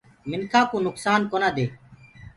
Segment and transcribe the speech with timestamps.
[0.29, 1.65] منکآ ڪوُ نُڪسآن ڪونآ دي۔